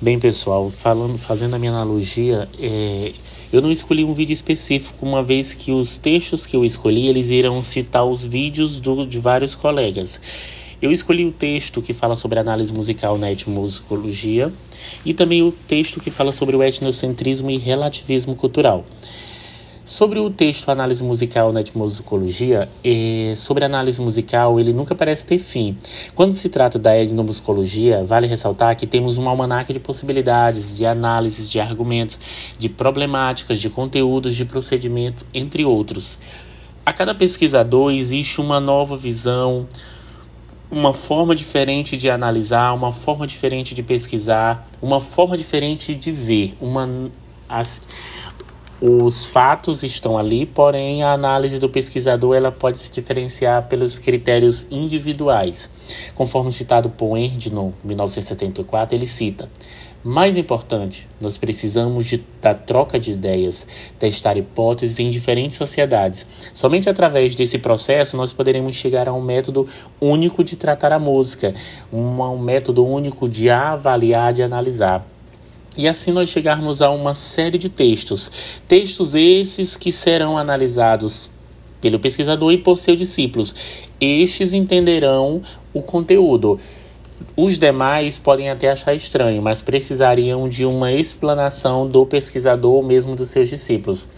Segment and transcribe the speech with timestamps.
[0.00, 3.12] Bem, pessoal, falando, fazendo a minha analogia, é,
[3.52, 7.30] eu não escolhi um vídeo específico, uma vez que os textos que eu escolhi, eles
[7.30, 10.20] irão citar os vídeos do, de vários colegas.
[10.80, 14.52] Eu escolhi o texto que fala sobre análise musical na etnomusicologia
[15.04, 18.86] e também o texto que fala sobre o etnocentrismo e relativismo cultural.
[19.88, 25.38] Sobre o texto Análise Musical na Etnomusicologia, é, sobre análise musical, ele nunca parece ter
[25.38, 25.78] fim.
[26.14, 31.50] Quando se trata da etnomusicologia, vale ressaltar que temos um almanaque de possibilidades, de análises,
[31.50, 32.18] de argumentos,
[32.58, 36.18] de problemáticas, de conteúdos, de procedimento, entre outros.
[36.84, 39.66] A cada pesquisador existe uma nova visão,
[40.70, 46.54] uma forma diferente de analisar, uma forma diferente de pesquisar, uma forma diferente de ver,
[46.60, 47.10] uma
[48.80, 54.66] os fatos estão ali, porém a análise do pesquisador ela pode se diferenciar pelos critérios
[54.70, 55.68] individuais.
[56.14, 59.48] Conforme citado por Henry no 1974, ele cita:
[60.04, 63.66] mais importante, nós precisamos de, da troca de ideias,
[63.98, 66.24] testar hipóteses em diferentes sociedades.
[66.54, 69.66] Somente através desse processo nós poderemos chegar a um método
[70.00, 71.52] único de tratar a música,
[71.92, 75.04] um, um método único de avaliar, de analisar.
[75.78, 78.32] E assim nós chegarmos a uma série de textos.
[78.66, 81.30] Textos esses que serão analisados
[81.80, 83.54] pelo pesquisador e por seus discípulos.
[84.00, 85.40] Estes entenderão
[85.72, 86.58] o conteúdo.
[87.36, 93.14] Os demais podem até achar estranho, mas precisariam de uma explanação do pesquisador ou mesmo
[93.14, 94.08] dos seus discípulos.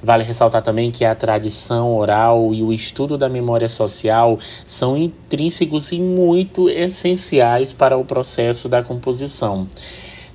[0.00, 5.90] Vale ressaltar também que a tradição oral e o estudo da memória social são intrínsecos
[5.90, 9.66] e muito essenciais para o processo da composição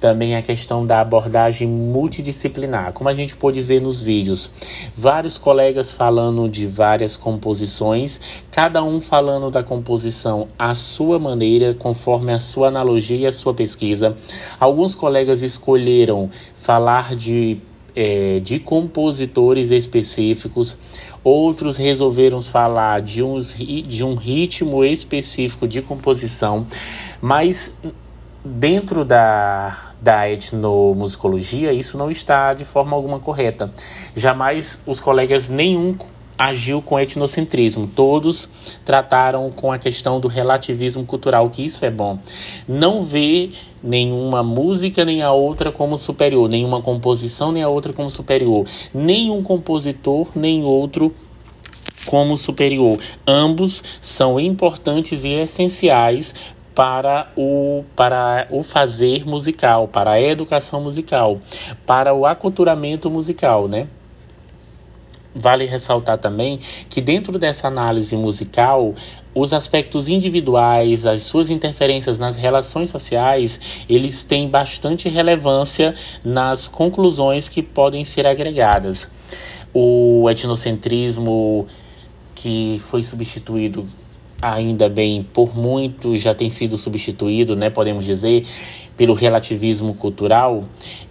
[0.00, 2.92] também a questão da abordagem multidisciplinar.
[2.92, 4.50] Como a gente pôde ver nos vídeos,
[4.96, 12.32] vários colegas falando de várias composições, cada um falando da composição à sua maneira, conforme
[12.32, 14.16] a sua analogia e a sua pesquisa.
[14.58, 17.60] Alguns colegas escolheram falar de
[17.96, 20.76] é, de compositores específicos,
[21.24, 26.64] outros resolveram falar de, uns, de um ritmo específico de composição,
[27.20, 27.74] mas
[28.44, 33.72] dentro da da etnomusicologia, isso não está de forma alguma correta.
[34.14, 35.96] Jamais os colegas nenhum
[36.38, 37.88] agiu com etnocentrismo.
[37.88, 38.48] Todos
[38.84, 42.18] trataram com a questão do relativismo cultural, que isso é bom.
[42.66, 43.50] Não vê
[43.82, 49.42] nenhuma música nem a outra como superior, nenhuma composição nem a outra como superior, nenhum
[49.42, 51.12] compositor nem outro
[52.06, 52.98] como superior.
[53.26, 56.34] Ambos são importantes e essenciais
[56.78, 61.40] para o, para o fazer musical, para a educação musical,
[61.84, 63.88] para o aculturamento musical, né?
[65.34, 68.94] Vale ressaltar também que dentro dessa análise musical,
[69.34, 77.48] os aspectos individuais, as suas interferências nas relações sociais, eles têm bastante relevância nas conclusões
[77.48, 79.10] que podem ser agregadas.
[79.74, 81.66] O etnocentrismo
[82.36, 83.84] que foi substituído
[84.40, 88.46] ainda bem por muito já tem sido substituído, né, podemos dizer,
[88.96, 90.64] pelo relativismo cultural,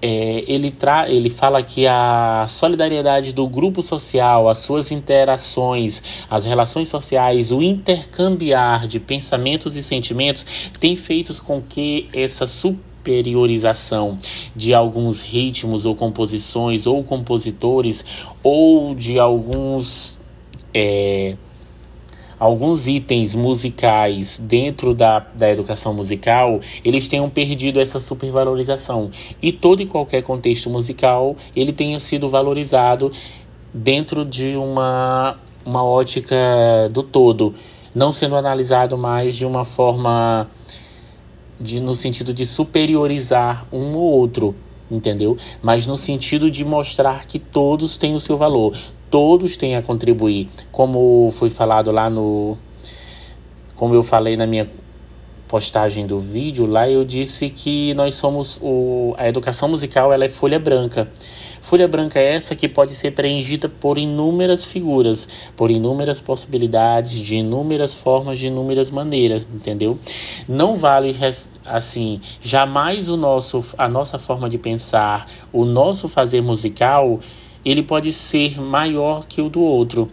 [0.00, 6.44] é, ele, tra ele fala que a solidariedade do grupo social, as suas interações, as
[6.44, 14.18] relações sociais, o intercambiar de pensamentos e sentimentos tem feito com que essa superiorização
[14.54, 18.04] de alguns ritmos ou composições ou compositores
[18.42, 20.18] ou de alguns.
[20.72, 21.34] É,
[22.38, 29.10] alguns itens musicais dentro da, da educação musical, eles tenham perdido essa supervalorização.
[29.42, 33.12] E todo e qualquer contexto musical, ele tenha sido valorizado
[33.72, 36.36] dentro de uma, uma ótica
[36.90, 37.54] do todo,
[37.94, 40.48] não sendo analisado mais de uma forma
[41.60, 44.54] de, no sentido de superiorizar um ou outro,
[44.90, 45.36] entendeu?
[45.62, 48.76] Mas no sentido de mostrar que todos têm o seu valor,
[49.10, 50.48] todos têm a contribuir.
[50.70, 52.56] Como foi falado lá no.
[53.76, 54.68] Como eu falei na minha
[55.46, 58.58] postagem do vídeo, lá eu disse que nós somos.
[58.62, 61.10] O, a educação musical ela é folha branca.
[61.60, 67.36] Folha branca é essa que pode ser preenchida por inúmeras figuras, por inúmeras possibilidades, de
[67.36, 69.98] inúmeras formas, de inúmeras maneiras, entendeu?
[70.48, 71.14] Não vale
[71.66, 77.20] assim, jamais o nosso a nossa forma de pensar, o nosso fazer musical
[77.64, 80.10] ele pode ser maior que o do outro.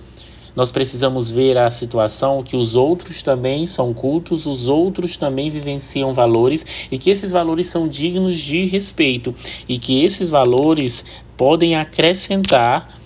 [0.56, 6.14] Nós precisamos ver a situação que os outros também são cultos, os outros também vivenciam
[6.14, 9.36] valores e que esses valores são dignos de respeito
[9.68, 11.04] e que esses valores
[11.36, 13.02] podem acrescentar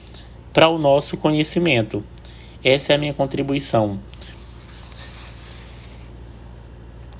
[0.53, 2.03] para o nosso conhecimento.
[2.63, 3.99] Essa é a minha contribuição.